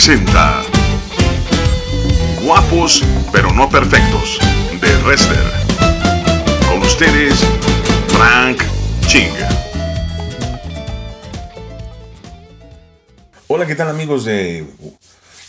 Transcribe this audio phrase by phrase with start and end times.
[0.00, 0.62] presenta
[2.42, 4.38] Guapos pero no perfectos
[4.80, 5.44] de Wrestler.
[6.66, 7.34] Con ustedes,
[8.08, 8.62] Frank
[9.08, 9.28] Ching.
[13.46, 14.64] Hola, ¿qué tal amigos de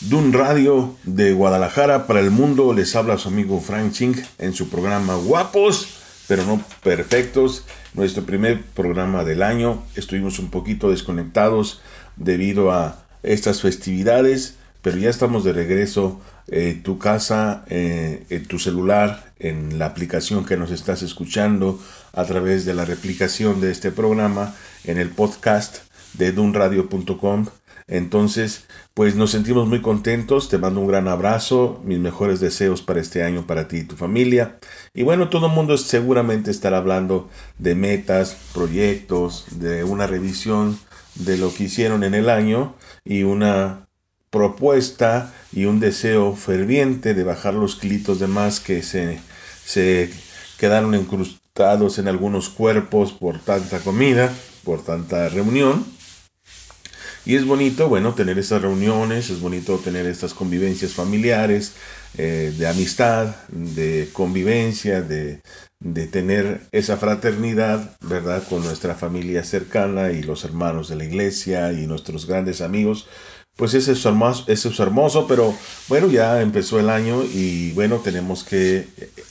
[0.01, 2.73] Dun Radio de Guadalajara para el mundo?
[2.73, 7.65] Les habla su amigo Frank Ching en su programa Guapos pero no perfectos.
[7.93, 9.83] Nuestro primer programa del año.
[9.95, 11.81] Estuvimos un poquito desconectados
[12.15, 16.21] debido a estas festividades, pero ya estamos de regreso.
[16.47, 21.79] en tu casa, eh, en tu celular, en la aplicación que nos estás escuchando
[22.11, 24.53] a través de la replicación de este programa
[24.83, 25.77] en el podcast
[26.13, 27.45] de dunradio.com.
[27.87, 33.01] Entonces, pues nos sentimos muy contentos, te mando un gran abrazo, mis mejores deseos para
[33.01, 34.59] este año para ti y tu familia.
[34.93, 37.29] Y bueno, todo el mundo seguramente estará hablando
[37.59, 40.79] de metas, proyectos, de una revisión
[41.15, 43.87] de lo que hicieron en el año y una
[44.29, 49.19] propuesta y un deseo ferviente de bajar los kilitos de más que se,
[49.65, 50.09] se
[50.57, 55.85] quedaron incrustados en algunos cuerpos por tanta comida, por tanta reunión.
[57.25, 61.73] Y es bonito, bueno, tener estas reuniones, es bonito tener estas convivencias familiares,
[62.17, 65.41] eh, de amistad, de convivencia, de,
[65.79, 68.43] de tener esa fraternidad, ¿verdad?
[68.49, 73.07] Con nuestra familia cercana y los hermanos de la iglesia y nuestros grandes amigos.
[73.55, 75.53] Pues eso es hermoso, eso es hermoso, pero
[75.89, 78.87] bueno, ya empezó el año y bueno, tenemos que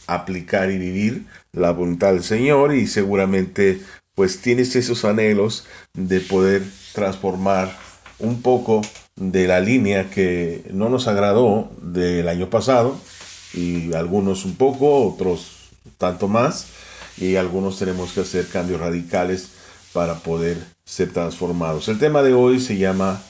[0.06, 3.80] aplicar y vivir la voluntad del Señor y seguramente
[4.14, 7.76] pues tienes esos anhelos de poder transformar
[8.18, 8.82] un poco
[9.16, 12.98] de la línea que no nos agradó del año pasado
[13.54, 16.66] y algunos un poco, otros tanto más
[17.18, 19.50] y algunos tenemos que hacer cambios radicales
[19.92, 21.88] para poder ser transformados.
[21.88, 23.22] El tema de hoy se llama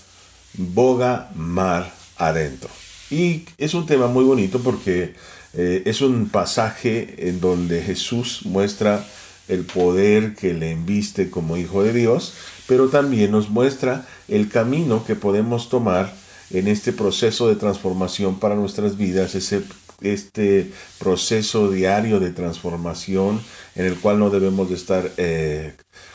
[0.55, 2.71] Boga Mar Adentro
[3.11, 5.15] y es un tema muy bonito porque
[5.55, 9.05] eh, es un pasaje en donde Jesús muestra
[9.51, 12.35] el poder que le enviste como hijo de Dios,
[12.67, 16.15] pero también nos muestra el camino que podemos tomar
[16.51, 19.63] en este proceso de transformación para nuestras vidas, ese
[20.01, 23.41] este proceso diario de transformación
[23.75, 25.75] en el cual no debemos de estar eh,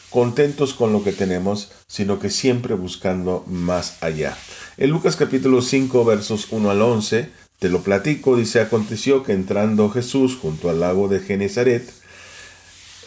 [0.09, 4.35] contentos con lo que tenemos, sino que siempre buscando más allá.
[4.77, 7.29] En Lucas capítulo 5 versos 1 al 11,
[7.59, 11.87] te lo platico, dice, aconteció que entrando Jesús junto al lago de Genezaret,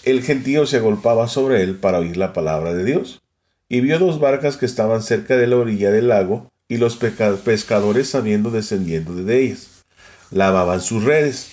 [0.04, 3.22] el gentío se agolpaba sobre él para oír la palabra de Dios,
[3.68, 8.08] y vio dos barcas que estaban cerca de la orilla del lago, y los pescadores
[8.08, 9.78] sabiendo descendiendo de ellas
[10.30, 11.48] lavaban sus redes.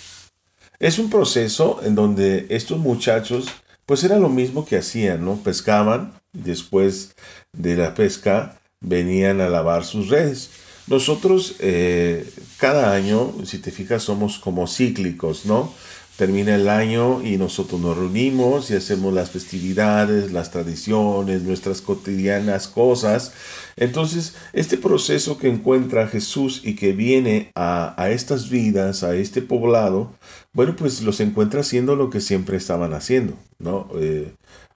[0.79, 3.47] Es un proceso en donde estos muchachos,
[3.85, 5.37] pues era lo mismo que hacían, ¿no?
[5.37, 7.15] Pescaban, después
[7.53, 10.51] de la pesca venían a lavar sus redes.
[10.87, 15.73] Nosotros eh, cada año, si te fijas, somos como cíclicos, ¿no?
[16.17, 22.67] Termina el año y nosotros nos reunimos y hacemos las festividades, las tradiciones, nuestras cotidianas
[22.67, 23.33] cosas.
[23.75, 30.13] Entonces, este proceso que encuentra Jesús y que viene a, estas vidas, a este poblado,
[30.53, 33.89] bueno, pues los encuentra haciendo lo que siempre estaban haciendo, ¿no?
[33.99, 34.33] Eh,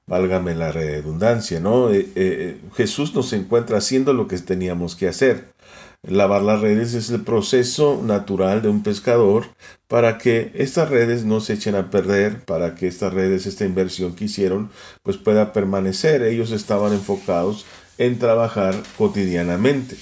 [0.07, 1.91] válgame la redundancia, ¿no?
[1.91, 5.53] Eh, eh, Jesús nos encuentra haciendo lo que teníamos que hacer.
[6.01, 9.47] Lavar las redes es el proceso natural de un pescador
[9.87, 14.15] para que estas redes no se echen a perder, para que estas redes, esta inversión
[14.15, 14.71] que hicieron,
[15.03, 16.23] pues pueda permanecer.
[16.23, 17.65] Ellos estaban enfocados
[17.97, 19.97] en trabajar cotidianamente.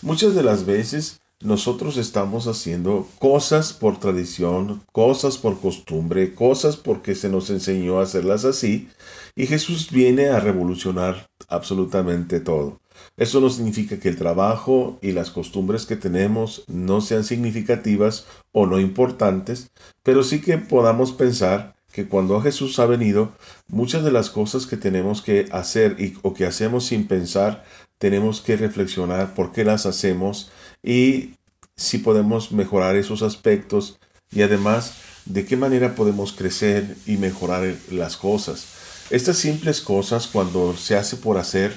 [0.00, 7.14] Muchas de las veces nosotros estamos haciendo cosas por tradición, cosas por costumbre, cosas porque
[7.14, 8.88] se nos enseñó a hacerlas así,
[9.34, 12.80] y Jesús viene a revolucionar absolutamente todo.
[13.16, 18.66] Eso no significa que el trabajo y las costumbres que tenemos no sean significativas o
[18.66, 19.70] no importantes,
[20.02, 23.32] pero sí que podamos pensar que cuando Jesús ha venido,
[23.68, 27.64] muchas de las cosas que tenemos que hacer y, o que hacemos sin pensar,
[27.98, 30.50] tenemos que reflexionar por qué las hacemos
[30.82, 31.36] y
[31.76, 33.98] si podemos mejorar esos aspectos
[34.30, 34.94] y además
[35.24, 38.66] de qué manera podemos crecer y mejorar las cosas.
[39.10, 41.74] Estas simples cosas, cuando se hace por hacer,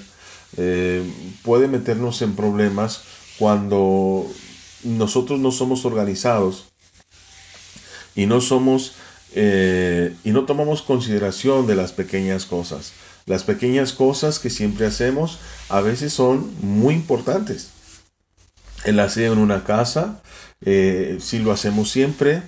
[0.58, 1.04] eh,
[1.44, 3.04] puede meternos en problemas
[3.38, 4.26] cuando
[4.84, 6.66] nosotros no somos organizados
[8.16, 8.94] y no somos
[9.36, 12.94] eh, y no tomamos consideración de las pequeñas cosas.
[13.26, 15.38] Las pequeñas cosas que siempre hacemos
[15.70, 17.70] a veces son muy importantes.
[18.86, 20.22] El aseo en una casa,
[20.66, 22.42] eh, si lo hacemos siempre,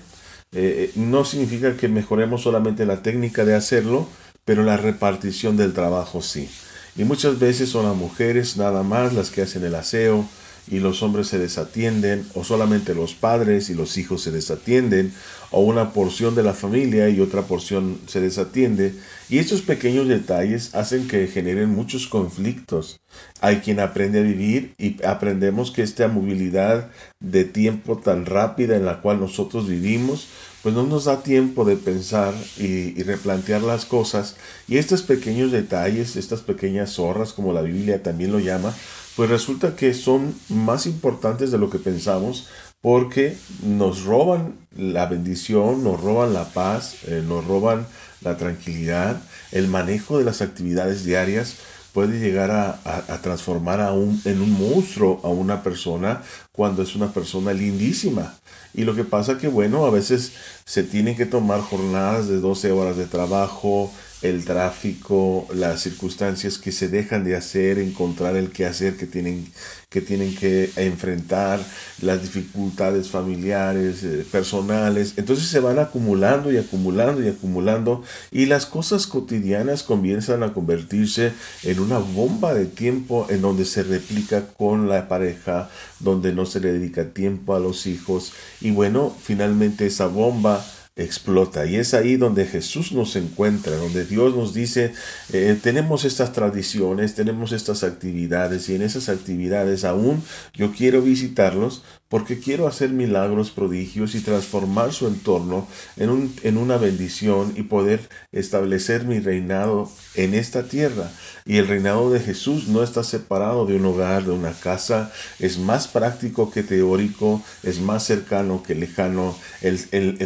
[0.96, 4.06] no significa que mejoremos solamente la técnica de hacerlo,
[4.44, 6.50] pero la repartición del trabajo sí.
[6.96, 10.28] Y muchas veces son las mujeres nada más las que hacen el aseo
[10.68, 15.12] y los hombres se desatienden, o solamente los padres y los hijos se desatienden,
[15.50, 18.94] o una porción de la familia y otra porción se desatiende.
[19.28, 23.00] Y estos pequeños detalles hacen que generen muchos conflictos.
[23.40, 28.84] Hay quien aprende a vivir y aprendemos que esta movilidad de tiempo tan rápida en
[28.84, 30.28] la cual nosotros vivimos,
[30.62, 34.36] pues no nos da tiempo de pensar y, replantear las cosas.
[34.68, 38.72] Y estos pequeños detalles, estas pequeñas zorras, como la Biblia también lo llama,
[39.16, 42.46] pues resulta que son más importantes de lo que pensamos
[42.80, 47.86] porque nos roban la bendición, nos roban la paz, eh, nos roban
[48.22, 49.22] la tranquilidad,
[49.52, 51.56] el manejo de las actividades diarias
[51.92, 57.12] puede llegar a, transformar a un, en un monstruo a una persona cuando es una
[57.12, 58.34] persona lindísima.
[58.74, 60.32] Y lo que pasa que, bueno, a veces
[60.64, 63.92] se tienen que tomar jornadas de 12 horas de trabajo,
[64.22, 69.52] el tráfico, las circunstancias que se dejan de hacer, encontrar el que hacer que tienen
[69.88, 71.60] que, tienen que enfrentar,
[72.00, 75.14] las dificultades familiares, eh, personales.
[75.16, 81.32] Entonces se van acumulando y acumulando y acumulando y las cosas cotidianas comienzan a convertirse
[81.62, 85.68] en una bomba de tiempo en donde se replica con la pareja,
[86.00, 90.64] donde no se le dedica tiempo a los hijos y bueno, finalmente esa bomba
[90.96, 91.66] explota.
[91.66, 94.92] Y es ahí donde Jesús nos encuentra, donde Dios nos dice,
[95.32, 100.22] eh, tenemos estas tradiciones, tenemos estas actividades y en esas actividades aún
[100.54, 105.66] yo quiero visitarlos porque quiero hacer milagros, prodigios y transformar su entorno
[105.96, 111.10] en, un, en una bendición y poder establecer mi reinado en esta tierra.
[111.46, 115.58] Y el reinado de Jesús no está separado de un hogar, de una casa, es
[115.58, 119.34] más práctico que teórico, es más cercano que lejano.
[119.62, 120.16] El, el,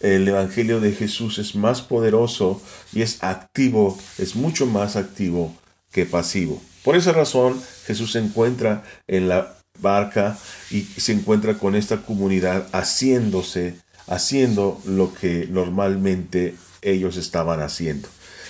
[0.00, 2.60] Evangelio de Jesús es más poderoso
[2.92, 5.54] y es activo, es mucho más activo
[5.92, 6.62] que pasivo.
[6.84, 10.38] Por esa razón, Jesús se encuentra en la barca
[10.70, 13.76] y se encuentra con esta comunidad haciéndose,
[14.06, 18.08] haciendo lo que normalmente ellos estaban haciendo.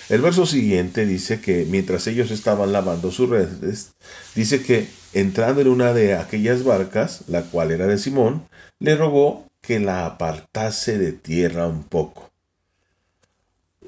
[0.09, 3.93] El verso siguiente dice que mientras ellos estaban lavando sus redes,
[4.35, 8.43] dice que entrando en una de aquellas barcas, la cual era de Simón,
[8.81, 12.31] le rogó que la apartase de tierra un poco.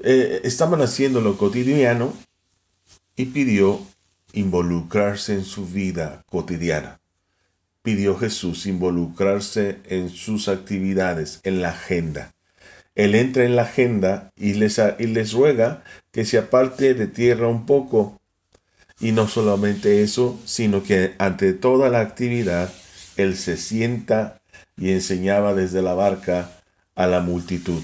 [0.05, 2.15] Eh, estaban haciendo lo cotidiano
[3.17, 3.81] y pidió
[4.33, 7.03] involucrarse en su vida cotidiana
[7.83, 12.33] pidió Jesús involucrarse en sus actividades, en la agenda.
[12.95, 15.83] Él entra en la agenda y les, y les ruega
[16.13, 18.21] que se aparte de tierra un poco.
[19.01, 22.73] Y no solamente eso, sino que ante toda la actividad,
[23.17, 24.42] Él se sienta
[24.77, 26.51] y enseñaba desde la barca
[26.95, 27.83] a la multitud.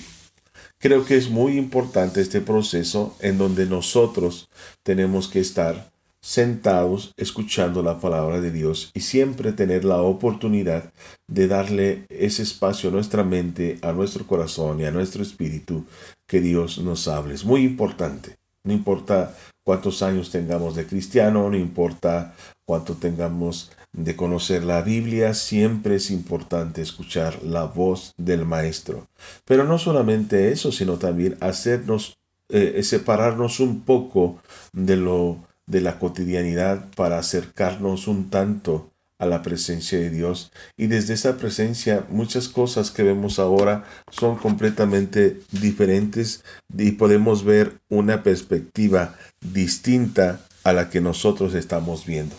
[0.79, 4.49] Creo que es muy importante este proceso en donde nosotros
[4.85, 5.91] tenemos que estar
[6.21, 10.93] sentados escuchando la palabra de Dios y siempre tener la oportunidad
[11.27, 15.85] de darle ese espacio a nuestra mente, a nuestro corazón y a nuestro espíritu
[16.27, 17.35] que Dios nos hable.
[17.35, 18.37] Es muy importante.
[18.65, 22.35] No importa cuántos años tengamos de cristiano, no importa
[22.67, 29.09] cuánto tengamos de conocer la Biblia, siempre es importante escuchar la voz del Maestro.
[29.45, 32.17] Pero no solamente eso, sino también hacernos,
[32.49, 34.39] eh, separarnos un poco
[34.73, 40.53] de lo de la cotidianidad para acercarnos un tanto a la presencia de Dios.
[40.77, 46.45] Y desde esa presencia muchas cosas que vemos ahora son completamente diferentes
[46.77, 52.37] y podemos ver una perspectiva distinta a la que nosotros estamos viendo.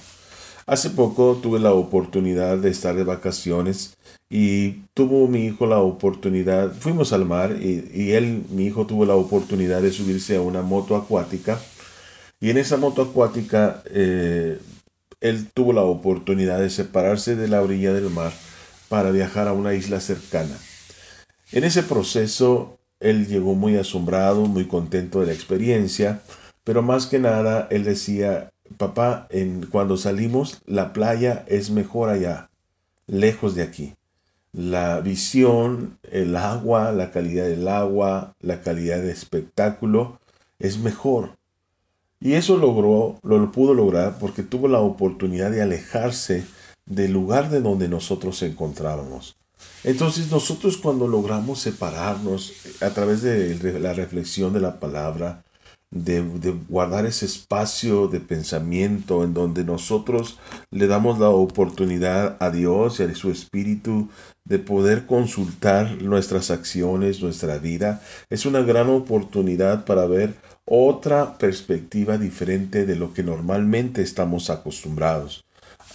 [0.70, 3.98] Hace poco tuve la oportunidad de estar de vacaciones
[4.30, 9.04] y tuvo mi hijo la oportunidad, fuimos al mar y, y él, mi hijo, tuvo
[9.06, 11.60] la oportunidad de subirse a una moto acuática
[12.40, 14.60] y en esa moto acuática, eh,
[15.20, 18.32] él tuvo la oportunidad de separarse de la orilla del mar
[18.88, 20.56] para viajar a una isla cercana.
[21.52, 26.22] En ese proceso, él llegó muy asombrado, muy contento de la experiencia,
[26.64, 32.50] pero más que nada, él decía, papá, en, cuando salimos, la playa es mejor allá,
[33.08, 33.96] lejos de aquí.
[34.52, 40.20] La visión, el agua, la calidad del agua, la calidad de espectáculo
[40.58, 41.38] es mejor.
[42.20, 46.46] Y eso logró, lo pudo lograr porque tuvo la oportunidad de alejarse
[46.86, 49.38] del lugar de donde nosotros encontrábamos.
[49.84, 55.44] Entonces nosotros cuando logramos separarnos a través de la reflexión de la palabra,
[55.92, 56.22] de,
[56.68, 60.38] guardar ese espacio de pensamiento en donde nosotros
[60.70, 64.10] le damos la oportunidad a Dios y a su Espíritu
[64.46, 72.18] de poder consultar nuestras acciones, nuestra vida, es una gran oportunidad para ver otra perspectiva
[72.18, 75.46] diferente de lo que normalmente estamos acostumbrados.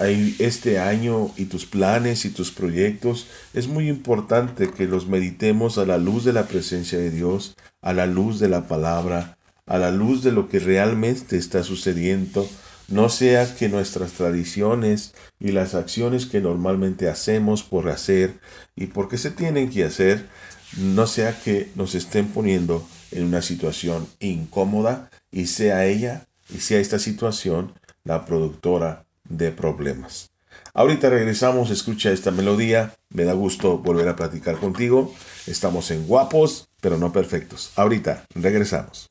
[0.01, 5.87] este año y tus planes y tus proyectos, es muy importante que los meditemos a
[5.87, 9.34] la luz de la presencia de Dios, a la luz de la palabra,
[9.67, 12.49] a la luz de lo que realmente está sucediendo,
[12.89, 18.39] no sea que nuestras tradiciones y las acciones que normalmente hacemos por hacer
[18.77, 20.27] y porque se tienen que hacer,
[20.77, 26.81] no sea que nos estén poniendo en una situación incómoda y sea ella y sea
[26.81, 27.73] esta situación
[28.05, 30.31] la productora de problemas.
[30.75, 35.15] Ahorita regresamos, escucha esta melodía, me da gusto volver a platicar contigo.
[35.47, 37.73] Estamos en guapos, pero no perfectos.
[37.77, 39.09] Ahorita regresamos.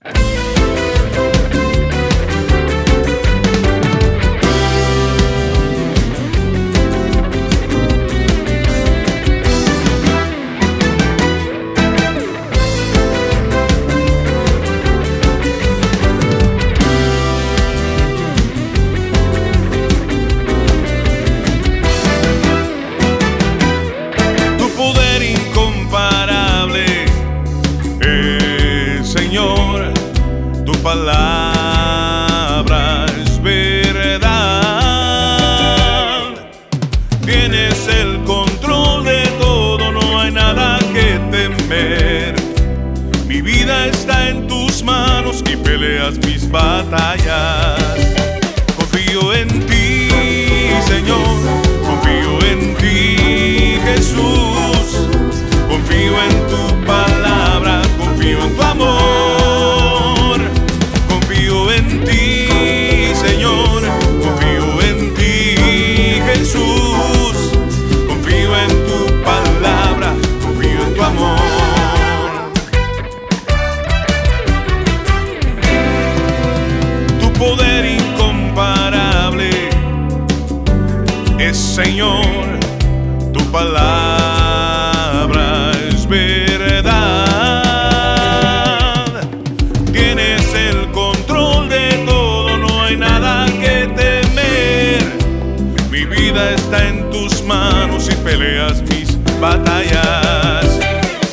[96.06, 100.68] Mi vida está en tus manos y peleas mis batallas.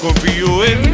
[0.00, 0.89] Confío en ti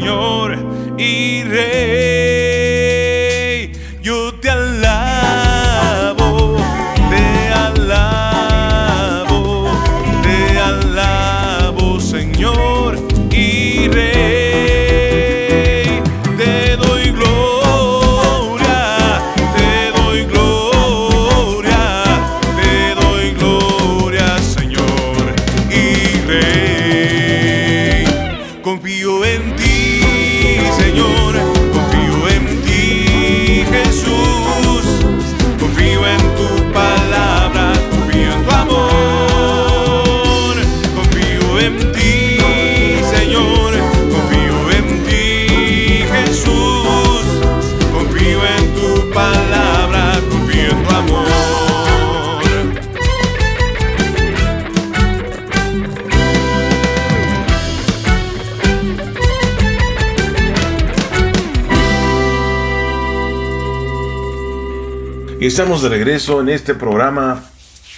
[0.00, 0.56] Señor
[0.96, 2.49] y Rey.
[65.50, 67.42] Estamos de regreso en este programa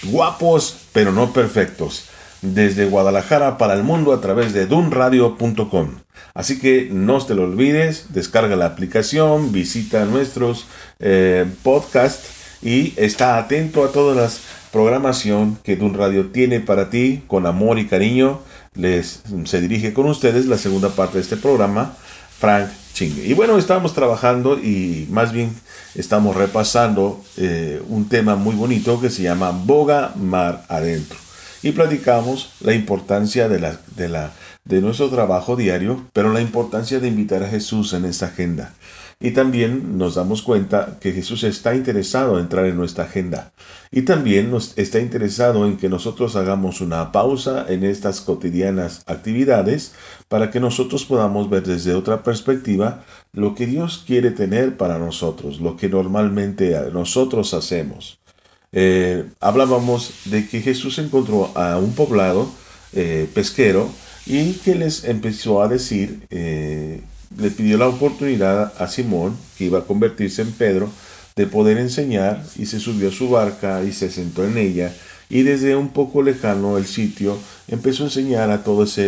[0.05, 2.05] Guapos pero no perfectos,
[2.41, 5.99] desde Guadalajara para el mundo a través de dunradio.com.
[6.33, 10.65] Así que no te lo olvides, descarga la aplicación, visita nuestros
[10.99, 12.29] eh, podcasts
[12.63, 14.41] y está atento a todas las
[14.71, 18.41] programación que Dun Radio tiene para ti con amor y cariño.
[18.73, 21.95] Les se dirige con ustedes la segunda parte de este programa,
[22.43, 23.25] Frank chingue.
[23.25, 25.55] Y bueno, estamos trabajando y más bien
[25.95, 31.17] estamos repasando eh, un tema muy bonito que se llama Boga Mar Adentro.
[31.61, 34.27] Y platicamos la importancia de, la, de,
[34.65, 38.73] de nuestro trabajo diario, pero la importancia de invitar a Jesús en esta agenda.
[39.19, 43.53] Y también nos damos cuenta que Jesús está interesado en entrar en nuestra agenda.
[43.91, 49.93] Y también nos está interesado en que nosotros hagamos una pausa en estas cotidianas actividades
[50.27, 55.59] para que nosotros podamos ver desde otra perspectiva lo que Dios quiere tener para nosotros,
[55.59, 58.19] lo que normalmente nosotros hacemos.
[58.71, 62.49] Eh, hablábamos de que Jesús encontró a un poblado
[62.93, 63.89] eh, pesquero
[64.25, 67.01] y que les empezó a decir eh,
[67.37, 70.89] le pidió la oportunidad a Simón, que iba a convertirse en Pedro,
[71.35, 74.93] de poder enseñar y se subió a su barca y se sentó en ella
[75.29, 77.37] y desde un poco lejano el sitio
[77.67, 78.99] empezó a enseñar a todos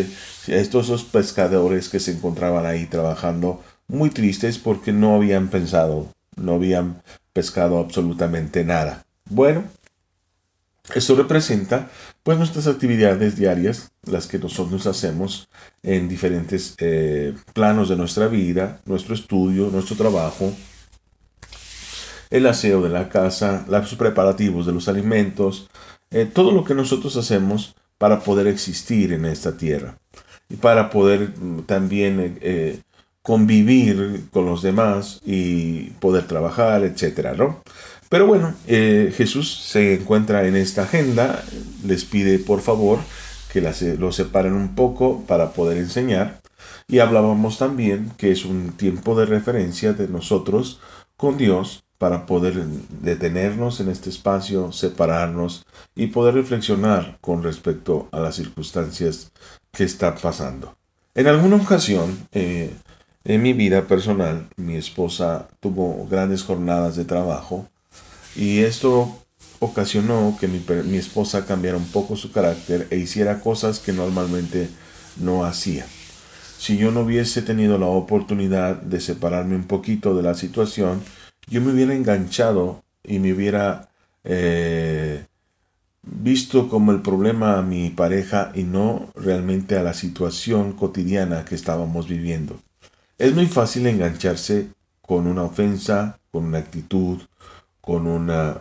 [0.47, 7.03] estos pescadores que se encontraban ahí trabajando muy tristes porque no habían pensado, no habían
[7.31, 9.05] pescado absolutamente nada.
[9.29, 9.65] Bueno,
[10.93, 11.89] esto representa
[12.23, 15.49] pues nuestras actividades diarias, las que nosotros hacemos
[15.83, 20.53] en diferentes eh, planos de nuestra vida, nuestro estudio, nuestro trabajo,
[22.29, 25.69] el aseo de la casa, los preparativos de los alimentos,
[26.11, 29.97] eh, todo lo que nosotros hacemos para poder existir en esta tierra
[30.49, 32.79] y para poder mm, también eh,
[33.21, 37.63] convivir con los demás y poder trabajar, etcétera, ¿no?
[38.09, 41.43] Pero bueno, eh, Jesús se encuentra en esta agenda,
[41.83, 42.99] les pide por favor
[43.51, 43.61] que
[43.97, 46.41] lo separen un poco para poder enseñar.
[46.87, 50.79] Y hablábamos también que es un tiempo de referencia de nosotros
[51.17, 52.65] con Dios para poder
[53.01, 59.31] detenernos en este espacio, separarnos y poder reflexionar con respecto a las circunstancias
[59.71, 60.75] que están pasando.
[61.13, 62.73] En alguna ocasión, eh,
[63.23, 67.69] en mi vida personal, mi esposa tuvo grandes jornadas de trabajo
[68.35, 69.25] y esto
[69.59, 74.69] ocasionó que mi, esposa cambiara un poco su carácter e hiciera cosas que normalmente
[75.17, 75.85] no hacía.
[76.57, 81.01] Si yo no hubiese tenido la oportunidad de separarme un poquito de la situación,
[81.47, 83.89] yo me hubiera enganchado y me hubiera
[84.23, 85.25] eh,
[86.01, 91.55] visto como el problema a mi pareja y no realmente a la situación cotidiana que
[91.55, 92.59] estábamos viviendo.
[93.17, 94.67] Es muy fácil engancharse
[95.01, 97.21] con una ofensa, con una actitud,
[97.85, 98.57] con una,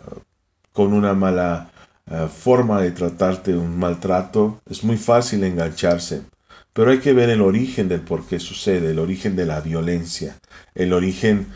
[0.73, 1.71] con una mala
[2.11, 6.23] eh, forma de tratarte, un maltrato, es muy fácil engancharse.
[6.75, 10.39] Pero hay que ver el origen del por qué sucede, el origen de la violencia,
[10.75, 11.47] el origen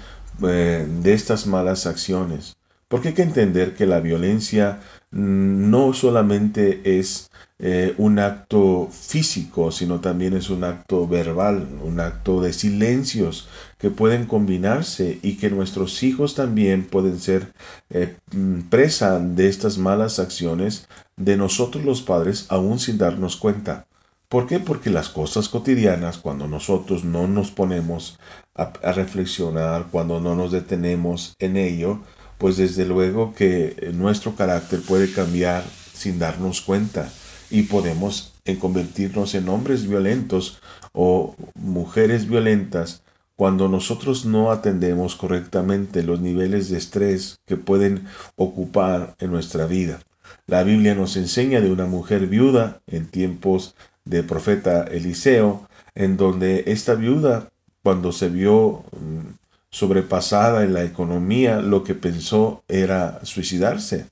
[0.43, 2.57] eh, de estas malas acciones.
[2.89, 9.73] Porque hay que entender que la violencia mm, no solamente es eh, un acto físico,
[9.73, 15.51] sino también es un acto verbal, un acto de silencios que pueden combinarse y que
[15.51, 17.53] nuestros hijos también pueden ser
[17.91, 23.87] eh, mm, presa de estas malas acciones de nosotros los padres aún sin darnos cuenta.
[24.29, 24.61] ¿Por qué?
[24.61, 28.21] Porque las cosas cotidianas, cuando nosotros no nos ponemos
[28.55, 32.01] a, reflexionar, cuando no nos detenemos en ello,
[32.39, 37.11] pues desde luego que eh, nuestro carácter puede cambiar sin darnos cuenta
[37.51, 40.61] y podemos convertirnos en hombres violentos
[40.93, 43.03] o mujeres violentas
[43.37, 50.01] cuando nosotros no atendemos correctamente los niveles de estrés que pueden ocupar en nuestra vida.
[50.47, 56.65] La Biblia nos enseña de una mujer viuda en tiempos de profeta Eliseo, en donde
[56.67, 57.51] esta viuda,
[57.83, 59.35] cuando se vio mm,
[59.71, 64.07] sobrepasada en la economía, lo que pensó era suicidarse,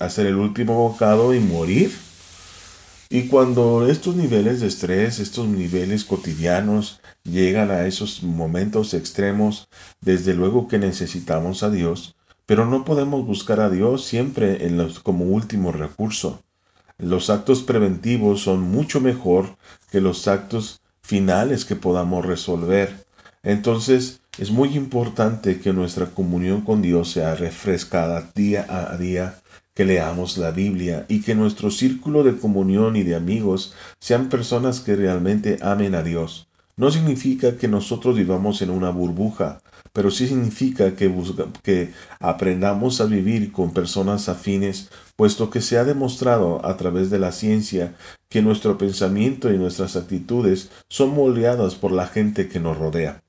[0.00, 1.92] hacer el último bocado y morir.
[3.14, 9.68] Y cuando estos niveles de estrés, estos niveles cotidianos llegan a esos momentos extremos,
[10.00, 15.00] desde luego que necesitamos a Dios, pero no podemos buscar a Dios siempre en los,
[15.00, 16.42] como último recurso.
[16.96, 19.58] Los actos preventivos son mucho mejor
[19.90, 23.04] que los actos finales que podamos resolver.
[23.42, 29.41] Entonces, es muy importante que nuestra comunión con Dios sea refrescada día a día
[29.74, 34.80] que leamos la Biblia y que nuestro círculo de comunión y de amigos sean personas
[34.80, 36.48] que realmente amen a Dios.
[36.76, 39.60] No significa que nosotros vivamos en una burbuja,
[39.92, 46.64] pero sí significa que, aprendamos a vivir con personas afines, puesto que se ha demostrado
[46.64, 47.94] a través de la ciencia
[48.30, 53.22] que nuestro pensamiento y nuestras actitudes son moldeadas por la gente que nos rodea.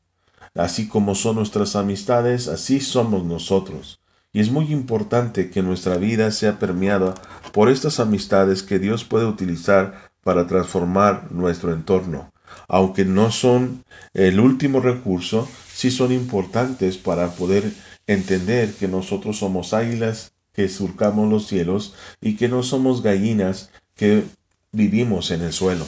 [0.55, 3.99] Así como son nuestras amistades, así somos nosotros.
[4.33, 7.13] Y es muy importante que nuestra vida sea permeada
[7.51, 12.31] por estas amistades que Dios puede utilizar para transformar nuestro entorno.
[12.67, 17.73] aunque no son el último recurso, sí son importantes para poder
[18.05, 24.23] entender que nosotros somos águilas que surcamos los cielos y que no somos gallinas que
[24.71, 25.85] vivimos en el suelo.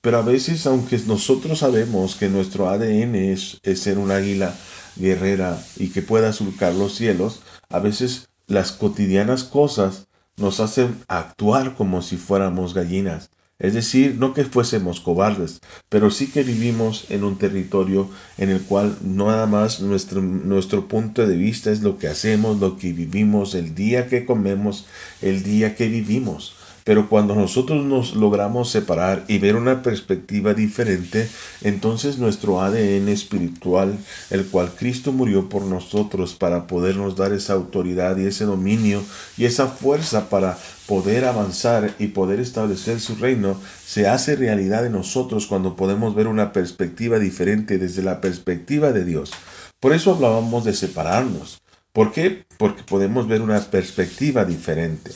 [0.00, 4.54] Pero a veces, aunque nosotros sabemos que nuestro ADN es, ser un águila
[4.96, 11.74] guerrera y que pueda surcar los cielos, a veces las cotidianas cosas nos hacen actuar
[11.74, 13.30] como si fuéramos gallinas.
[13.58, 18.62] Es decir, no que fuésemos cobardes, pero sí que vivimos en un territorio en el
[18.62, 23.56] cual nada más nuestro, nuestro punto de vista es lo que hacemos, lo que vivimos,
[23.56, 24.86] el día que comemos,
[25.22, 26.54] el día que vivimos.
[26.88, 31.28] Pero cuando nosotros nos logramos separar y ver una perspectiva diferente,
[31.60, 33.98] entonces nuestro ADN espiritual,
[34.30, 39.02] el cual Cristo murió por nosotros para podernos dar esa autoridad y ese dominio
[39.36, 44.92] y esa fuerza para poder avanzar y poder establecer su reino, se hace realidad en
[44.92, 49.32] nosotros cuando podemos ver una perspectiva diferente desde la perspectiva de Dios.
[49.78, 51.60] Por eso hablábamos de separarnos.
[51.92, 52.46] ¿Por qué?
[52.56, 55.10] Porque podemos ver una perspectiva diferente.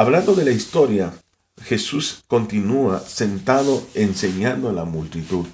[0.00, 1.12] Hablando de la historia,
[1.60, 5.44] Jesús continúa sentado enseñando a la multitud.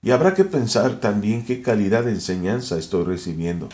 [0.00, 3.68] Y habrá que pensar también qué calidad de enseñanza estoy recibiendo.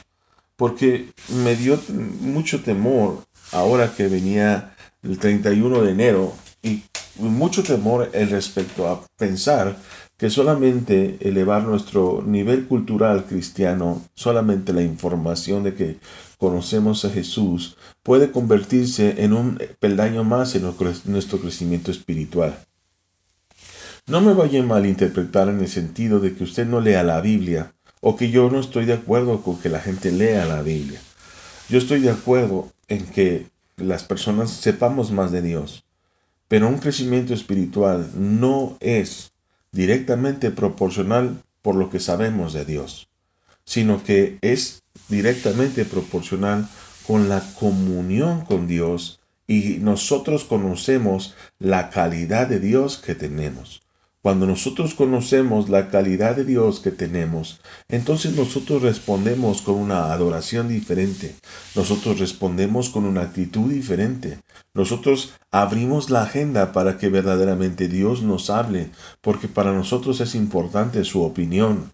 [0.56, 1.12] Porque
[1.44, 1.78] me dio
[2.20, 6.82] mucho temor ahora que venía el 31 de enero y
[7.20, 9.76] mucho temor el respecto a pensar
[10.16, 16.00] que solamente elevar nuestro nivel cultural cristiano, solamente la información de que
[16.38, 17.76] conocemos a Jesús,
[18.08, 22.58] puede convertirse en un peldaño más en nuestro crecimiento espiritual.
[24.06, 27.74] No me vaya a malinterpretar en el sentido de que usted no lea la Biblia
[28.00, 30.98] o que yo no estoy de acuerdo con que la gente lea la Biblia.
[31.68, 35.84] Yo estoy de acuerdo en que las personas sepamos más de Dios,
[36.48, 39.32] pero un crecimiento espiritual no es
[39.70, 43.10] directamente proporcional por lo que sabemos de Dios,
[43.66, 46.66] sino que es directamente proporcional
[47.08, 53.80] con la comunión con Dios y nosotros conocemos la calidad de Dios que tenemos.
[54.28, 60.68] Cuando nosotros conocemos la calidad de Dios que tenemos, entonces nosotros respondemos con una adoración
[60.68, 61.34] diferente,
[61.74, 64.40] nosotros respondemos con una actitud diferente,
[64.74, 68.90] nosotros abrimos la agenda para que verdaderamente Dios nos hable,
[69.22, 71.90] porque para nosotros es importante su opinión.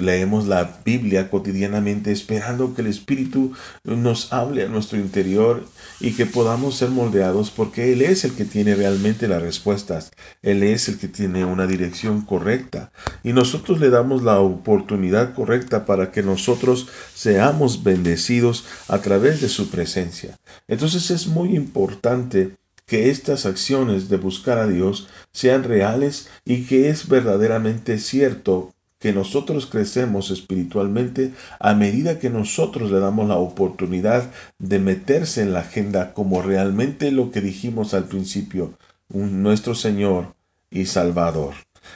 [0.00, 3.52] leemos la Biblia cotidianamente esperando que el Espíritu
[3.84, 5.66] nos hable a nuestro interior
[6.00, 10.10] y que podamos ser moldeados porque Él es el que tiene realmente las respuestas.
[10.42, 12.90] Él es el que tiene una dirección correcta
[13.22, 19.48] y nosotros le damos la oportunidad correcta para que nosotros seamos bendecidos a través de
[19.48, 20.38] su presencia.
[20.68, 22.52] Entonces es muy importante
[22.86, 29.12] que estas acciones de buscar a Dios sean reales y que es verdaderamente cierto que
[29.12, 35.60] nosotros crecemos espiritualmente a medida que nosotros le damos la oportunidad de meterse en la
[35.60, 38.74] agenda como realmente lo que dijimos al principio,
[39.08, 40.35] nuestro Señor
[40.70, 41.54] y Salvador.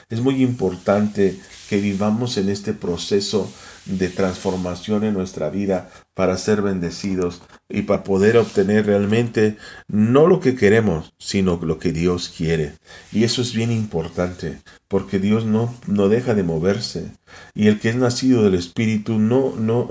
[0.09, 3.51] Es muy importante que vivamos en este proceso
[3.85, 9.57] de transformación en nuestra vida para ser bendecidos y para poder obtener realmente
[9.87, 12.73] no lo que queremos, sino lo que Dios quiere.
[13.11, 17.11] Y eso es bien importante, porque Dios no, no deja de moverse.
[17.55, 19.89] Y el que es nacido del Espíritu no, no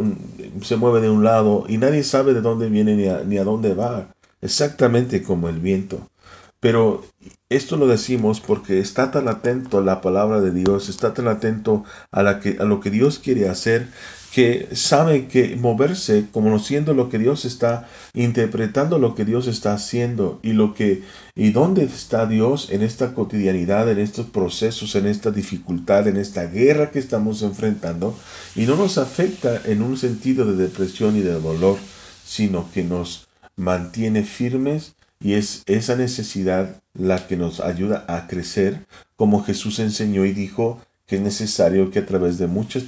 [0.63, 3.45] se mueve de un lado y nadie sabe de dónde viene ni a, ni a
[3.45, 6.10] dónde va, exactamente como el viento.
[6.61, 7.03] Pero
[7.49, 11.85] esto lo decimos porque está tan atento a la palabra de Dios, está tan atento
[12.13, 13.89] a, la que, a lo que Dios quiere hacer,
[14.33, 20.39] que sabe que moverse conociendo lo que Dios está interpretando lo que Dios está haciendo
[20.43, 21.03] y lo que
[21.35, 26.45] y dónde está Dios en esta cotidianidad, en estos procesos, en esta dificultad, en esta
[26.45, 28.17] guerra que estamos enfrentando
[28.55, 31.79] y no nos afecta en un sentido de depresión y de dolor,
[32.25, 38.87] sino que nos mantiene firmes y es esa necesidad la que nos ayuda a crecer,
[39.17, 40.81] como Jesús enseñó y dijo
[41.11, 42.85] que es necesario que a través de muchas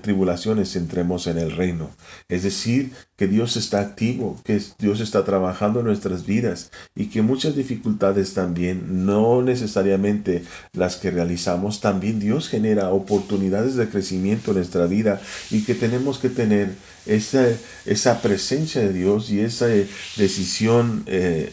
[0.00, 1.90] tribulaciones entremos en el reino.
[2.30, 7.20] Es decir, que Dios está activo, que Dios está trabajando en nuestras vidas y que
[7.20, 14.56] muchas dificultades también, no necesariamente las que realizamos, también Dios genera oportunidades de crecimiento en
[14.56, 15.20] nuestra vida
[15.50, 16.70] y que tenemos que tener
[17.06, 17.48] esa,
[17.86, 21.52] esa presencia de Dios y esa eh, decisión eh,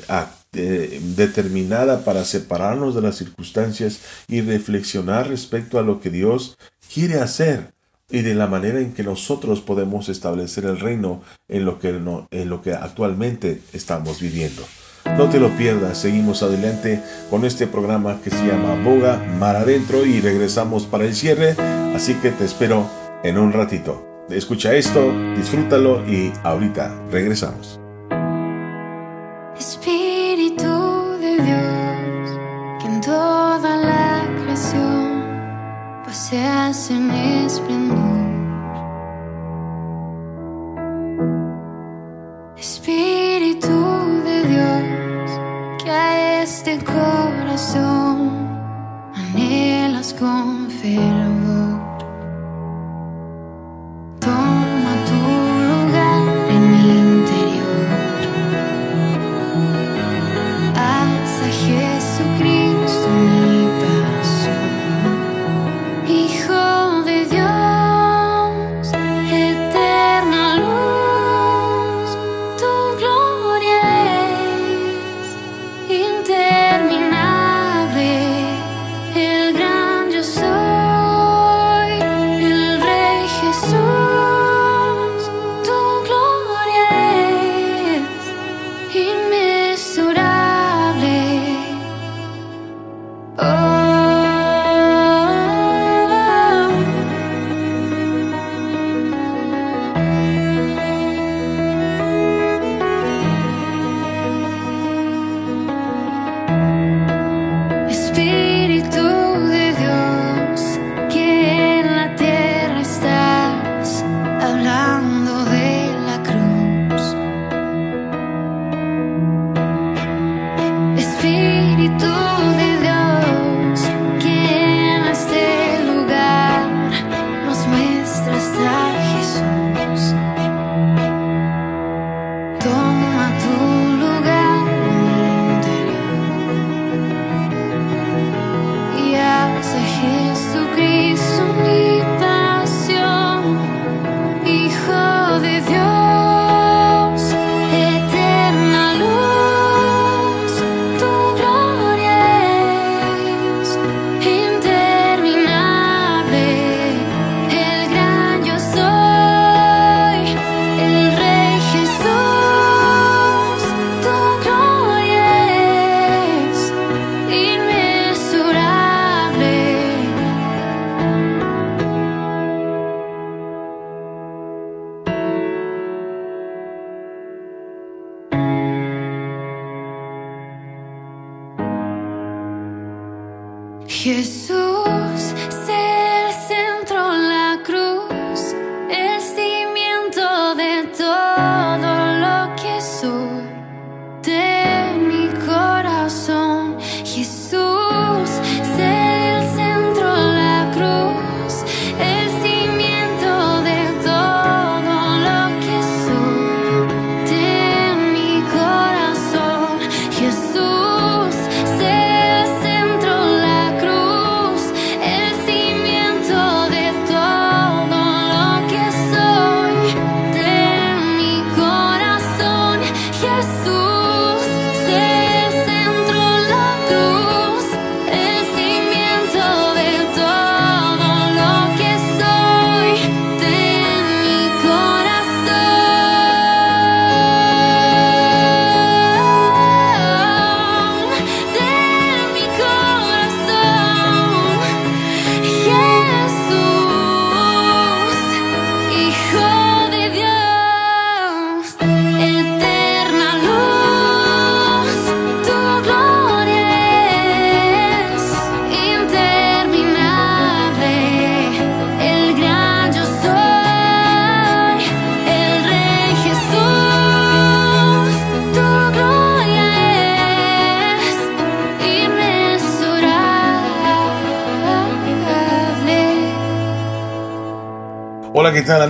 [0.53, 6.57] eh, determinada para separarnos de las circunstancias y reflexionar respecto a lo que Dios
[6.93, 7.73] quiere hacer
[8.09, 12.27] y de la manera en que nosotros podemos establecer el reino en lo que, no,
[12.31, 14.63] en lo que actualmente estamos viviendo.
[15.17, 20.05] No te lo pierdas, seguimos adelante con este programa que se llama Boga Mar Adentro
[20.05, 21.55] y regresamos para el cierre,
[21.95, 22.89] así que te espero
[23.23, 24.08] en un ratito.
[24.29, 27.79] Escucha esto, disfrútalo y ahorita regresamos.
[29.57, 32.39] Espíritu de Dios,
[32.79, 35.23] que en toda la creación
[36.05, 37.97] paseas en esplendor.
[42.55, 43.67] Espíritu
[44.25, 48.29] de Dios, que a este corazón
[49.15, 51.38] anhelas con fervor.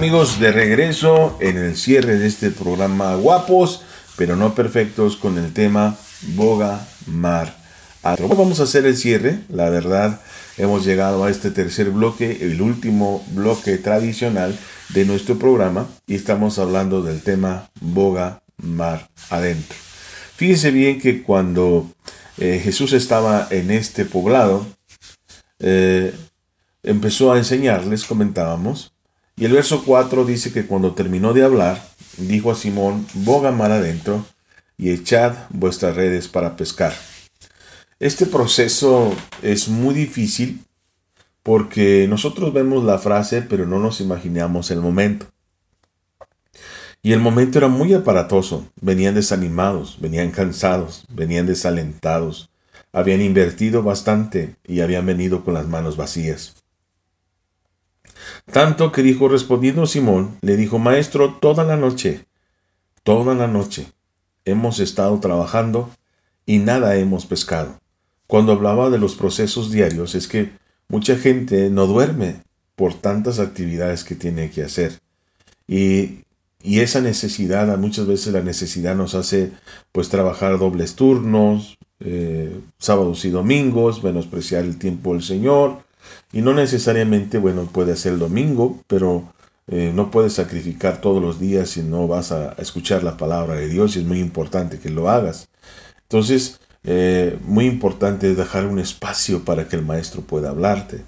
[0.09, 3.83] amigos, de regreso en el cierre de este programa Guapos,
[4.17, 5.97] pero no perfectos con el tema
[6.29, 7.55] Boga Mar.
[8.01, 10.19] Ah, vamos a hacer el cierre, la verdad,
[10.57, 14.57] hemos llegado a este tercer bloque, el último bloque tradicional
[14.95, 19.77] de nuestro programa y estamos hablando del tema Boga Mar adentro.
[20.37, 21.87] Fíjense bien que cuando
[22.39, 24.65] eh, Jesús estaba en este poblado,
[25.59, 26.15] eh,
[26.81, 28.91] empezó a enseñarles, comentábamos,
[29.39, 31.81] y el verso 4 dice que cuando terminó de hablar,
[32.17, 34.25] dijo a Simón, boga mar adentro
[34.77, 36.91] y echad vuestras redes para pescar.
[38.01, 40.65] Este proceso es muy difícil
[41.41, 45.27] porque nosotros vemos la frase pero no nos imaginamos el momento.
[47.01, 48.67] Y el momento era muy aparatoso.
[48.81, 52.49] Venían desanimados, venían cansados, venían desalentados.
[52.91, 56.58] Habían invertido bastante y habían venido con las manos vacías.
[58.51, 62.25] Tanto que dijo respondiendo Simón, le dijo, Maestro, toda la noche,
[63.03, 63.87] toda la noche
[64.45, 65.89] hemos estado trabajando
[66.45, 67.79] y nada hemos pescado.
[68.27, 70.51] Cuando hablaba de los procesos diarios es que
[70.87, 72.43] mucha gente no duerme
[72.75, 74.99] por tantas actividades que tiene que hacer.
[75.67, 76.19] Y,
[76.63, 79.51] y esa necesidad, muchas veces la necesidad nos hace
[79.91, 85.83] pues trabajar dobles turnos, eh, sábados y domingos, menospreciar el tiempo del Señor,
[86.31, 89.33] y no necesariamente, bueno, puede ser el domingo, pero
[89.67, 93.67] eh, no puedes sacrificar todos los días si no vas a escuchar la palabra de
[93.67, 95.49] Dios y es muy importante que lo hagas.
[96.03, 101.03] Entonces, eh, muy importante es dejar un espacio para que el maestro pueda hablarte.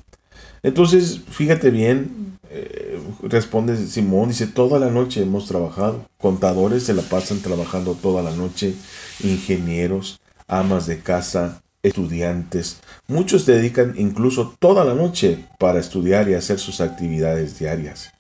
[0.64, 6.06] Entonces, fíjate bien, eh, responde Simón, dice, toda la noche hemos trabajado.
[6.18, 8.76] Contadores se la pasan trabajando toda la noche,
[9.24, 12.80] ingenieros, amas de casa, estudiantes.
[13.08, 18.12] Muchos dedican incluso toda la noche para estudiar y hacer sus actividades diarias.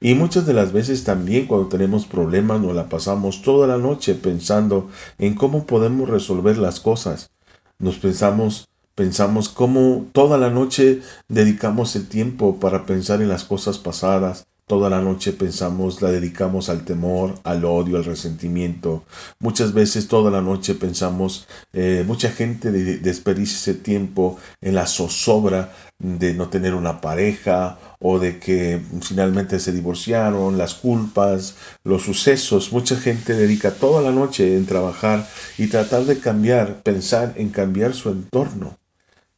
[0.00, 4.14] Y muchas de las veces también cuando tenemos problemas nos la pasamos toda la noche
[4.14, 7.30] pensando en cómo podemos resolver las cosas.
[7.78, 13.78] Nos pensamos, pensamos cómo toda la noche dedicamos el tiempo para pensar en las cosas
[13.78, 19.02] pasadas, Toda la noche pensamos, la dedicamos al temor, al odio, al resentimiento.
[19.40, 25.72] Muchas veces toda la noche pensamos, eh, mucha gente desperdicia ese tiempo en la zozobra
[25.98, 32.70] de no tener una pareja o de que finalmente se divorciaron, las culpas, los sucesos.
[32.70, 35.26] Mucha gente dedica toda la noche en trabajar
[35.56, 38.76] y tratar de cambiar, pensar en cambiar su entorno.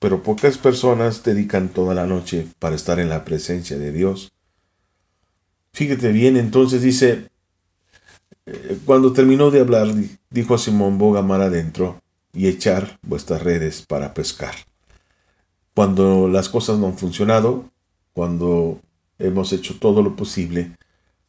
[0.00, 4.32] Pero pocas personas dedican toda la noche para estar en la presencia de Dios.
[5.80, 7.30] Fíjate bien, entonces dice,
[8.44, 9.88] eh, cuando terminó de hablar,
[10.28, 12.02] dijo a Simón, boga mar adentro
[12.34, 14.52] y echar vuestras redes para pescar.
[15.74, 17.64] Cuando las cosas no han funcionado,
[18.12, 18.78] cuando
[19.18, 20.76] hemos hecho todo lo posible,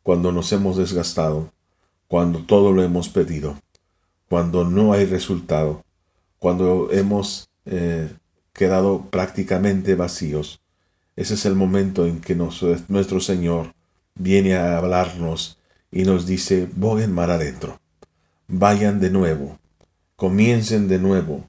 [0.04, 1.54] cuando nos hemos desgastado,
[2.10, 3.58] cuando todo lo hemos pedido,
[4.28, 5.82] cuando no hay resultado,
[6.40, 8.14] cuando hemos eh,
[8.52, 10.60] quedado prácticamente vacíos,
[11.16, 13.74] ese es el momento en que nuestro Señor
[14.15, 15.58] viene a hablarnos
[15.91, 17.80] y nos dice, boguen mar adentro,
[18.47, 19.60] vayan de nuevo,
[20.15, 21.47] comiencen de nuevo,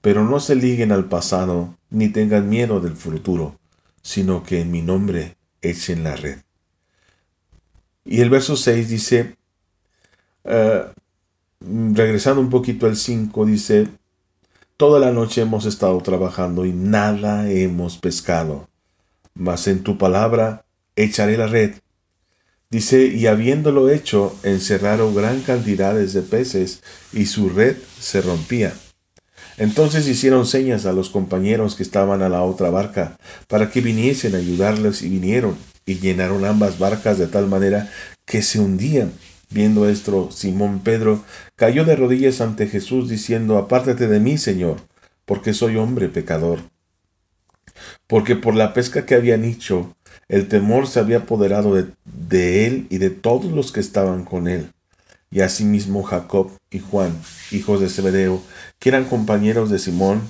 [0.00, 3.58] pero no se liguen al pasado ni tengan miedo del futuro,
[4.02, 6.38] sino que en mi nombre echen la red.
[8.04, 9.36] Y el verso 6 dice,
[10.44, 10.84] eh,
[11.60, 13.88] regresando un poquito al 5, dice,
[14.76, 18.68] Toda la noche hemos estado trabajando y nada hemos pescado,
[19.32, 20.64] mas en tu palabra
[20.96, 21.76] echaré la red.
[22.74, 26.82] Dice, y habiéndolo hecho, encerraron gran cantidades de peces
[27.12, 28.74] y su red se rompía.
[29.58, 34.34] Entonces hicieron señas a los compañeros que estaban a la otra barca para que viniesen
[34.34, 35.56] a ayudarles y vinieron
[35.86, 37.92] y llenaron ambas barcas de tal manera
[38.24, 39.12] que se hundían.
[39.50, 41.22] Viendo esto, Simón Pedro
[41.54, 44.78] cayó de rodillas ante Jesús diciendo, Apártate de mí, Señor,
[45.26, 46.58] porque soy hombre pecador.
[48.08, 49.94] Porque por la pesca que habían hecho,
[50.28, 54.70] el temor se había apoderado de, él y de todos los que estaban con él.
[55.30, 58.40] Y asimismo Jacob y Juan, hijos de Zebedeo,
[58.78, 60.22] que eran compañeros de Simón.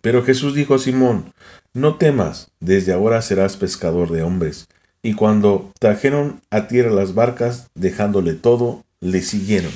[0.00, 1.32] Pero Jesús dijo a Simón,
[1.74, 4.66] No temas, desde ahora serás pescador de hombres.
[5.02, 9.72] Y cuando trajeron a tierra las barcas, dejándole todo, le siguieron,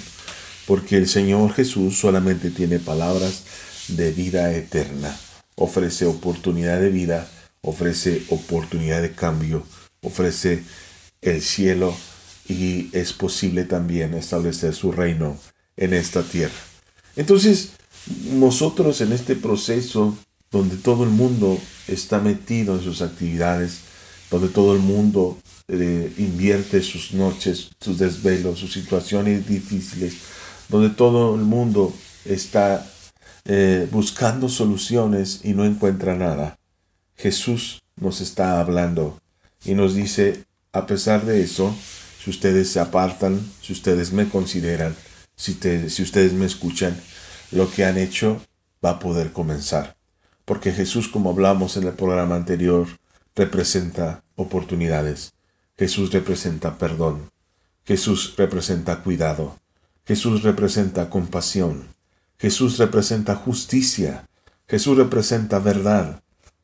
[0.67, 3.45] porque el Señor Jesús solamente tiene palabras
[3.89, 5.15] de vida eterna,
[5.57, 7.29] ofrece oportunidad de vida
[7.63, 9.65] ofrece oportunidad de cambio,
[10.03, 10.63] ofrece
[11.21, 11.95] el cielo
[12.49, 15.39] y es posible también establecer su reino
[15.77, 16.55] en esta tierra.
[17.17, 17.73] Entonces,
[18.33, 20.17] nosotros en este proceso
[20.51, 23.81] donde todo el mundo está metido en sus actividades,
[24.31, 25.39] donde todo el mundo
[25.69, 30.15] eh, invierte sus noches, sus desvelos, sus situaciones difíciles,
[30.69, 31.95] donde todo el mundo
[32.25, 32.85] está
[33.45, 36.60] eh, buscando soluciones y no encuentra nada.
[37.21, 39.21] Jesús nos está hablando
[39.65, 41.77] y nos dice, a pesar de eso,
[42.23, 44.97] si ustedes se apartan, si ustedes me consideran,
[45.37, 45.53] si,
[46.03, 46.99] ustedes me escuchan,
[47.51, 48.43] lo que han hecho
[48.85, 49.97] va a poder comenzar.
[50.47, 52.89] Porque Jesús, como hablamos en el programa anterior,
[53.37, 55.35] representa oportunidades.
[55.79, 57.31] Jesús representa perdón.
[57.85, 59.59] Jesús representa cuidado.
[60.07, 61.89] Jesús representa compasión.
[62.39, 64.27] Jesús representa justicia.
[64.67, 66.23] Jesús representa verdad.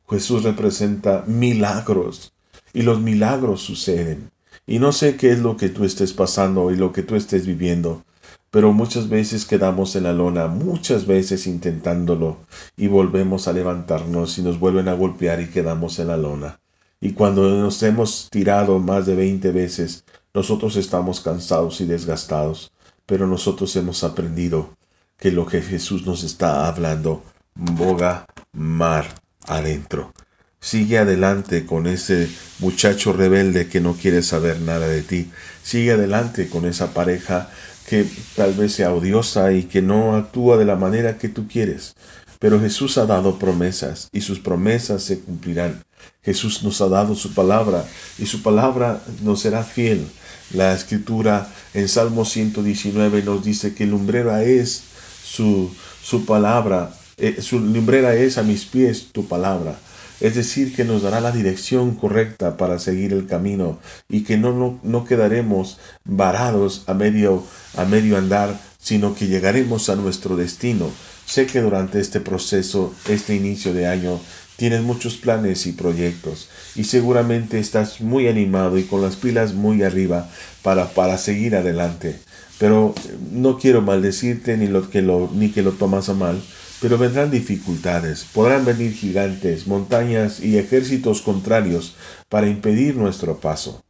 [0.08, 2.32] Jesús representa milagros.
[2.72, 4.30] Y los milagros suceden.
[4.66, 7.46] Y no sé qué es lo que tú estés pasando y lo que tú estés
[7.46, 8.04] viviendo,
[8.50, 12.38] pero muchas veces quedamos en la lona, muchas veces intentándolo,
[12.76, 16.58] y volvemos a levantarnos y nos vuelven a golpear y quedamos en la lona.
[17.00, 20.04] Y cuando nos hemos tirado más de veinte veces,
[20.34, 22.72] nosotros estamos cansados y desgastados,
[23.06, 24.70] pero nosotros hemos aprendido
[25.16, 27.22] que lo que Jesús nos está hablando
[27.54, 30.12] boga mar adentro.
[30.60, 32.28] Sigue adelante con ese
[32.58, 35.30] muchacho rebelde que no quiere saber nada de ti.
[35.62, 37.50] Sigue adelante con esa pareja
[37.88, 41.94] que tal vez sea odiosa y que no actúa de la manera que tú quieres.
[42.38, 45.84] Pero Jesús ha dado promesas y sus promesas se cumplirán.
[46.22, 47.84] Jesús nos ha dado su palabra
[48.18, 50.06] y su palabra nos será fiel.
[50.52, 54.82] La escritura en Salmo 119 nos dice que lumbrera es
[55.24, 59.78] su, su palabra, eh, su lumbrera es a mis pies tu palabra
[60.20, 64.52] es decir, que nos dará la dirección correcta para seguir el camino y que no,
[64.52, 67.44] no, no quedaremos varados a medio,
[67.76, 70.90] a medio andar, sino que llegaremos a nuestro destino.
[71.26, 74.18] Sé que durante este proceso, este inicio de año,
[74.56, 79.82] tienes muchos planes y proyectos y seguramente estás muy animado y con las pilas muy
[79.82, 80.30] arriba
[80.62, 82.18] para, para seguir adelante.
[82.58, 82.94] Pero
[83.32, 86.40] no quiero maldecirte ni, lo, que lo, ni que lo tomas a mal,
[86.80, 91.94] pero vendrán dificultades, podrán venir gigantes, montañas y ejércitos contrarios
[92.28, 93.82] para impedir nuestro paso.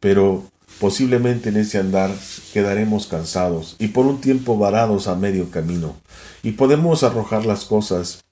[0.00, 0.44] Pero
[0.78, 2.10] posiblemente en ese andar
[2.52, 5.96] quedaremos cansados y por un tiempo varados a medio camino,
[6.42, 8.24] y podemos arrojar las cosas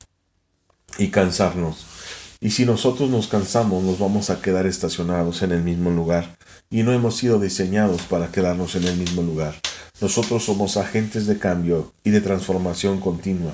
[0.98, 1.86] y cansarnos.
[2.40, 6.36] Y si nosotros nos cansamos, nos vamos a quedar estacionados en el mismo lugar,
[6.70, 9.54] y no hemos sido diseñados para quedarnos en el mismo lugar.
[10.00, 13.52] Nosotros somos agentes de cambio y de transformación continua.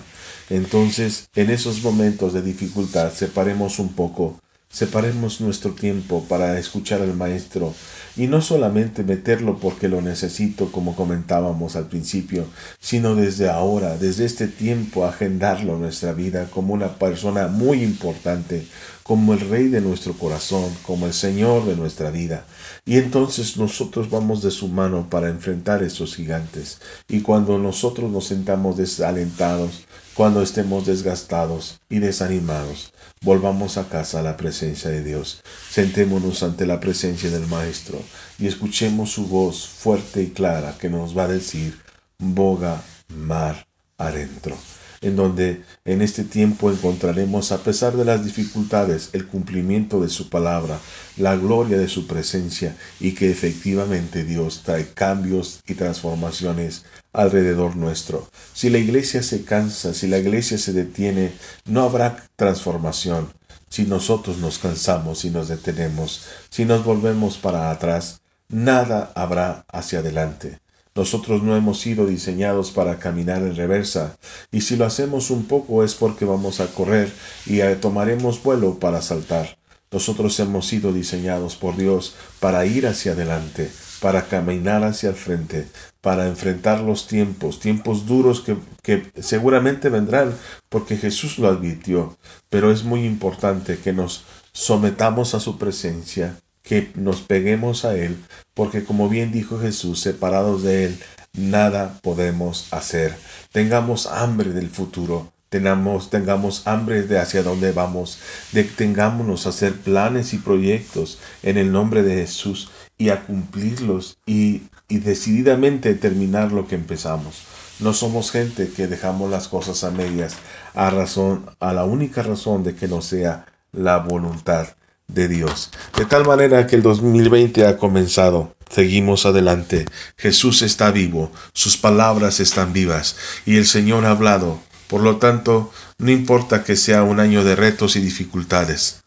[0.51, 4.41] Entonces, en esos momentos de dificultad, separemos un poco,
[4.71, 7.75] separemos nuestro tiempo para escuchar al Maestro
[8.17, 12.47] y no solamente meterlo porque lo necesito, como comentábamos al principio,
[12.81, 18.67] sino desde ahora, desde este tiempo, agendarlo en nuestra vida como una persona muy importante,
[19.03, 22.45] como el Rey de nuestro corazón, como el Señor de nuestra vida.
[22.85, 26.81] Y entonces nosotros vamos de su mano para enfrentar esos gigantes.
[27.09, 29.88] Y cuando nosotros nos sentamos desalentados,
[30.19, 32.93] cuando estemos desgastados y desanimados,
[33.23, 35.45] volvamos a casa a la presencia de Dios.
[35.71, 38.03] Sentémonos ante la presencia del Maestro
[38.37, 41.79] y escuchemos su voz fuerte y clara que nos va a decir,
[42.19, 44.57] boga mar adentro
[45.01, 50.29] en donde en este tiempo encontraremos, a pesar de las dificultades, el cumplimiento de su
[50.29, 50.79] palabra,
[51.17, 58.29] la gloria de su presencia y que efectivamente Dios trae cambios y transformaciones alrededor nuestro.
[58.55, 61.33] Si la iglesia se cansa, si la iglesia se detiene,
[61.65, 63.33] no habrá transformación.
[63.69, 69.99] Si nosotros nos cansamos y nos detenemos, si nos volvemos para atrás, nada habrá hacia
[69.99, 70.59] adelante.
[70.99, 74.19] Nosotros no hemos sido diseñados para caminar en reversa,
[74.51, 77.13] y si lo hacemos un poco es porque vamos a correr
[77.47, 79.59] y tomaremos vuelo para saltar.
[79.93, 83.71] Nosotros hemos sido diseñados por Dios para ir hacia adelante,
[84.01, 85.69] para caminar hacia el frente,
[86.01, 90.35] para enfrentar los tiempos, tiempos duros que, que, seguramente vendrán,
[90.69, 92.19] porque Jesús lo advirtió,
[92.49, 98.19] pero es muy importante que nos sometamos a su presencia, que nos peguemos a Él,
[98.53, 100.99] porque como bien dijo Jesús, separados de Él,
[101.33, 103.17] nada podemos hacer.
[103.53, 108.19] Tengamos hambre del futuro, tengamos, tengamos hambre de hacia dónde vamos,
[108.53, 114.65] detengámonos a hacer planes y proyectos en el nombre de Jesús y a cumplirlos y,
[114.89, 117.45] y decididamente terminar lo que empezamos.
[117.81, 120.37] No somos gente que dejamos las cosas a medias
[120.75, 124.78] a razón, a la única razón de que no sea la voluntad
[125.09, 125.71] de Dios.
[125.97, 128.55] De tal manera que el 2020 ha comenzado.
[128.71, 129.87] Seguimos adelante.
[130.17, 134.61] Jesús está vivo, sus palabras están vivas y el Señor ha hablado.
[134.89, 139.03] Por lo tanto, no importa que sea un año de retos y dificultades.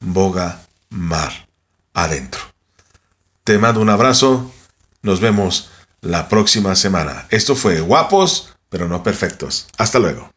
[0.00, 1.48] Boga mar
[1.94, 2.40] adentro.
[3.44, 4.52] Te mando un abrazo.
[5.02, 5.70] Nos vemos
[6.00, 7.26] la próxima semana.
[7.30, 9.66] Esto fue Guapos, pero no perfectos.
[9.76, 10.29] Hasta luego.